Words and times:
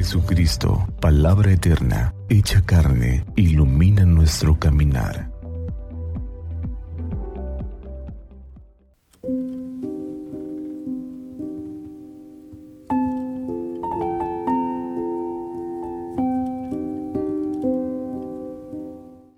Jesucristo, 0.00 0.88
palabra 0.98 1.52
eterna, 1.52 2.14
hecha 2.30 2.64
carne, 2.64 3.22
ilumina 3.36 4.06
nuestro 4.06 4.58
caminar. 4.58 5.30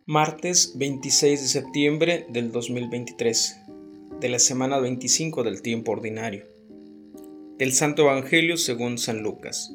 Martes 0.06 0.74
26 0.76 1.42
de 1.42 1.48
septiembre 1.48 2.26
del 2.30 2.52
2023, 2.52 3.62
de 4.20 4.28
la 4.28 4.38
semana 4.38 4.78
25 4.78 5.42
del 5.42 5.60
tiempo 5.60 5.90
ordinario. 5.90 6.44
Del 7.58 7.72
Santo 7.72 8.02
Evangelio 8.02 8.56
según 8.56 8.98
San 8.98 9.24
Lucas. 9.24 9.72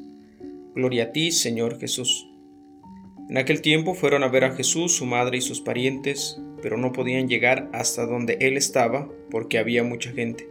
Gloria 0.78 1.06
a 1.06 1.10
ti, 1.10 1.32
Señor 1.32 1.80
Jesús. 1.80 2.30
En 3.28 3.36
aquel 3.36 3.62
tiempo 3.62 3.94
fueron 3.94 4.22
a 4.22 4.28
ver 4.28 4.44
a 4.44 4.54
Jesús, 4.54 4.94
su 4.94 5.06
madre 5.06 5.38
y 5.38 5.40
sus 5.40 5.60
parientes, 5.60 6.40
pero 6.62 6.76
no 6.76 6.92
podían 6.92 7.26
llegar 7.26 7.68
hasta 7.72 8.06
donde 8.06 8.38
él 8.40 8.56
estaba 8.56 9.08
porque 9.28 9.58
había 9.58 9.82
mucha 9.82 10.12
gente. 10.12 10.48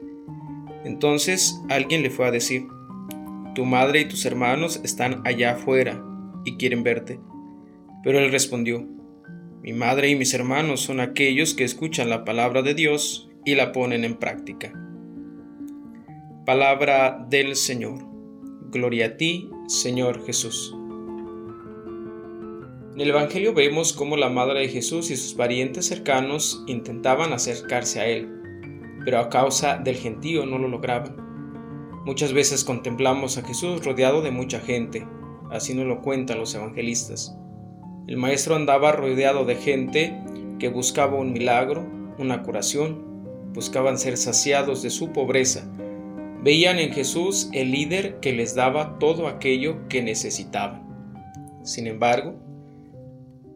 Entonces 0.83 1.61
alguien 1.69 2.03
le 2.03 2.09
fue 2.09 2.27
a 2.27 2.31
decir, 2.31 2.67
Tu 3.55 3.63
madre 3.63 4.01
y 4.01 4.05
tus 4.09 4.25
hermanos 4.25 4.81
están 4.83 5.21
allá 5.25 5.53
afuera 5.53 6.03
y 6.43 6.57
quieren 6.57 6.83
verte. 6.83 7.21
Pero 8.03 8.19
él 8.19 8.29
respondió, 8.29 8.85
Mi 9.63 9.71
madre 9.71 10.09
y 10.09 10.17
mis 10.17 10.33
hermanos 10.33 10.81
son 10.81 10.99
aquellos 10.99 11.53
que 11.53 11.63
escuchan 11.63 12.09
la 12.09 12.25
palabra 12.25 12.63
de 12.63 12.73
Dios 12.73 13.29
y 13.45 13.55
la 13.55 13.71
ponen 13.71 14.03
en 14.03 14.15
práctica. 14.15 14.73
Palabra 16.45 17.25
del 17.29 17.55
Señor. 17.55 18.05
Gloria 18.69 19.05
a 19.05 19.15
ti, 19.15 19.49
Señor 19.67 20.25
Jesús. 20.25 20.73
En 22.93 23.01
el 23.01 23.09
Evangelio 23.09 23.53
vemos 23.53 23.91
cómo 23.91 24.15
la 24.15 24.29
madre 24.29 24.61
de 24.61 24.69
Jesús 24.69 25.11
y 25.11 25.17
sus 25.17 25.33
parientes 25.33 25.87
cercanos 25.87 26.63
intentaban 26.67 27.33
acercarse 27.33 27.99
a 27.99 28.07
Él, 28.07 28.29
pero 29.03 29.19
a 29.19 29.27
causa 29.27 29.77
del 29.77 29.97
gentío 29.97 30.45
no 30.45 30.57
lo 30.57 30.69
lograban. 30.69 31.17
Muchas 32.05 32.31
veces 32.31 32.63
contemplamos 32.63 33.37
a 33.37 33.43
Jesús 33.43 33.83
rodeado 33.83 34.21
de 34.21 34.31
mucha 34.31 34.61
gente, 34.61 35.05
así 35.51 35.73
nos 35.73 35.85
lo 35.85 36.01
cuentan 36.01 36.39
los 36.39 36.55
evangelistas. 36.55 37.37
El 38.07 38.15
Maestro 38.15 38.55
andaba 38.55 38.93
rodeado 38.93 39.43
de 39.43 39.55
gente 39.55 40.17
que 40.59 40.69
buscaba 40.69 41.17
un 41.17 41.33
milagro, 41.33 41.85
una 42.17 42.41
curación, 42.41 43.51
buscaban 43.53 43.97
ser 43.97 44.15
saciados 44.15 44.81
de 44.81 44.91
su 44.91 45.11
pobreza, 45.11 45.69
Veían 46.47 46.79
en 46.79 46.93
Jesús 46.93 47.49
el 47.51 47.71
líder 47.71 48.21
que 48.21 48.31
les 48.31 48.55
daba 48.55 48.99
todo 48.99 49.27
aquello 49.27 49.85
que 49.89 50.01
necesitaban. 50.01 50.87
Sin 51.65 51.87
embargo, 51.87 52.35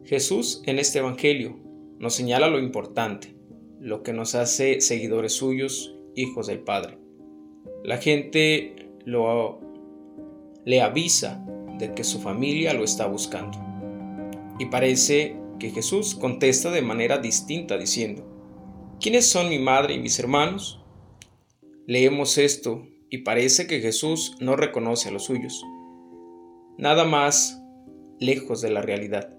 Jesús 0.04 0.62
en 0.66 0.78
este 0.78 0.98
Evangelio 0.98 1.58
nos 1.98 2.12
señala 2.12 2.48
lo 2.48 2.58
importante, 2.58 3.34
lo 3.80 4.02
que 4.02 4.12
nos 4.12 4.34
hace 4.34 4.82
seguidores 4.82 5.32
suyos, 5.32 5.96
hijos 6.14 6.48
del 6.48 6.58
Padre. 6.58 6.98
La 7.82 7.96
gente 7.96 8.90
lo, 9.06 9.58
le 10.66 10.82
avisa 10.82 11.42
de 11.78 11.94
que 11.94 12.04
su 12.04 12.20
familia 12.20 12.74
lo 12.74 12.84
está 12.84 13.06
buscando. 13.06 13.56
Y 14.58 14.66
parece 14.66 15.38
que 15.58 15.70
Jesús 15.70 16.14
contesta 16.14 16.70
de 16.70 16.82
manera 16.82 17.16
distinta 17.16 17.78
diciendo, 17.78 18.22
¿quiénes 19.00 19.26
son 19.26 19.48
mi 19.48 19.58
madre 19.58 19.94
y 19.94 19.98
mis 19.98 20.18
hermanos? 20.18 20.81
Leemos 21.86 22.38
esto 22.38 22.86
y 23.10 23.18
parece 23.18 23.66
que 23.66 23.80
Jesús 23.80 24.36
no 24.38 24.54
reconoce 24.54 25.08
a 25.08 25.12
los 25.12 25.24
suyos. 25.24 25.64
Nada 26.78 27.04
más 27.04 27.60
lejos 28.20 28.60
de 28.60 28.70
la 28.70 28.82
realidad. 28.82 29.36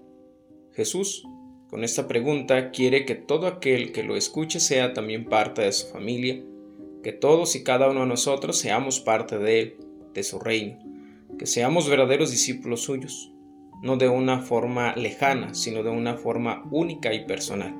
Jesús, 0.74 1.26
con 1.70 1.84
esta 1.84 2.06
pregunta, 2.06 2.70
quiere 2.70 3.06
que 3.06 3.14
todo 3.14 3.46
aquel 3.46 3.92
que 3.92 4.02
lo 4.02 4.14
escuche 4.14 4.60
sea 4.60 4.92
también 4.92 5.24
parte 5.24 5.62
de 5.62 5.72
su 5.72 5.86
familia, 5.86 6.44
que 7.02 7.12
todos 7.12 7.56
y 7.56 7.64
cada 7.64 7.88
uno 7.88 8.00
de 8.00 8.08
nosotros 8.08 8.58
seamos 8.58 9.00
parte 9.00 9.38
de 9.38 9.60
Él, 9.60 9.76
de 10.12 10.22
su 10.22 10.38
reino, 10.38 10.78
que 11.38 11.46
seamos 11.46 11.88
verdaderos 11.88 12.30
discípulos 12.30 12.82
suyos, 12.82 13.32
no 13.82 13.96
de 13.96 14.10
una 14.10 14.40
forma 14.40 14.94
lejana, 14.96 15.54
sino 15.54 15.82
de 15.82 15.90
una 15.90 16.18
forma 16.18 16.62
única 16.70 17.14
y 17.14 17.24
personal, 17.24 17.74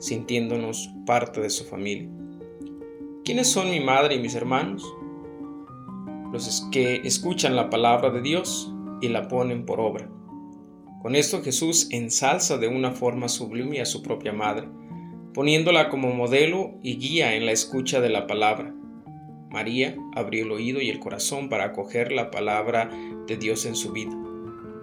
sintiéndonos 0.00 0.90
parte 1.06 1.40
de 1.40 1.50
su 1.50 1.64
familia. 1.64 2.08
¿Quiénes 3.24 3.46
son 3.46 3.70
mi 3.70 3.78
madre 3.78 4.16
y 4.16 4.18
mis 4.18 4.34
hermanos? 4.34 4.82
Los 6.32 6.66
que 6.72 7.02
escuchan 7.04 7.54
la 7.54 7.70
palabra 7.70 8.10
de 8.10 8.20
Dios 8.20 8.74
y 9.00 9.10
la 9.10 9.28
ponen 9.28 9.64
por 9.64 9.78
obra. 9.78 10.10
Con 11.02 11.14
esto 11.14 11.40
Jesús 11.40 11.86
ensalza 11.92 12.58
de 12.58 12.66
una 12.66 12.90
forma 12.90 13.28
sublime 13.28 13.80
a 13.80 13.86
su 13.86 14.02
propia 14.02 14.32
madre, 14.32 14.66
poniéndola 15.34 15.88
como 15.88 16.12
modelo 16.12 16.72
y 16.82 16.96
guía 16.96 17.36
en 17.36 17.46
la 17.46 17.52
escucha 17.52 18.00
de 18.00 18.08
la 18.08 18.26
palabra. 18.26 18.74
María 19.50 19.96
abrió 20.16 20.44
el 20.44 20.50
oído 20.50 20.80
y 20.80 20.90
el 20.90 20.98
corazón 20.98 21.48
para 21.48 21.66
acoger 21.66 22.10
la 22.10 22.32
palabra 22.32 22.90
de 23.28 23.36
Dios 23.36 23.66
en 23.66 23.76
su 23.76 23.92
vida. 23.92 24.18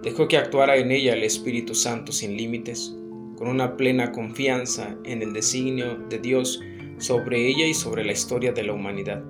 Dejó 0.02 0.28
que 0.28 0.38
actuara 0.38 0.78
en 0.78 0.92
ella 0.92 1.12
el 1.12 1.24
Espíritu 1.24 1.74
Santo 1.74 2.10
sin 2.10 2.38
límites, 2.38 2.96
con 3.36 3.48
una 3.48 3.76
plena 3.76 4.12
confianza 4.12 4.96
en 5.04 5.20
el 5.20 5.34
designio 5.34 5.98
de 6.08 6.18
Dios 6.18 6.62
sobre 7.00 7.48
ella 7.48 7.66
y 7.66 7.74
sobre 7.74 8.04
la 8.04 8.12
historia 8.12 8.52
de 8.52 8.62
la 8.62 8.74
humanidad. 8.74 9.24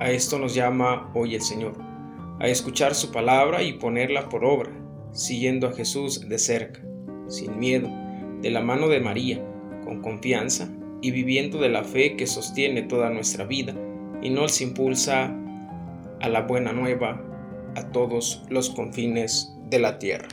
A 0.00 0.10
esto 0.10 0.38
nos 0.38 0.54
llama 0.54 1.10
hoy 1.14 1.34
el 1.34 1.42
Señor, 1.42 1.74
a 2.40 2.48
escuchar 2.48 2.94
su 2.94 3.12
palabra 3.12 3.62
y 3.62 3.74
ponerla 3.74 4.28
por 4.30 4.44
obra, 4.44 4.70
siguiendo 5.12 5.68
a 5.68 5.72
Jesús 5.72 6.26
de 6.28 6.38
cerca, 6.38 6.80
sin 7.28 7.58
miedo, 7.58 7.88
de 8.40 8.50
la 8.50 8.62
mano 8.62 8.88
de 8.88 9.00
María, 9.00 9.44
con 9.84 10.00
confianza 10.00 10.68
y 11.02 11.10
viviendo 11.10 11.58
de 11.58 11.68
la 11.68 11.84
fe 11.84 12.16
que 12.16 12.26
sostiene 12.26 12.82
toda 12.82 13.10
nuestra 13.10 13.44
vida 13.44 13.74
y 14.22 14.30
nos 14.30 14.60
impulsa 14.62 15.36
a 16.20 16.28
la 16.28 16.42
buena 16.42 16.72
nueva 16.72 17.22
a 17.76 17.92
todos 17.92 18.42
los 18.48 18.70
confines 18.70 19.54
de 19.68 19.78
la 19.78 19.98
tierra. 19.98 20.28